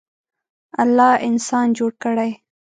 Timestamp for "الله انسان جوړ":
0.83-1.91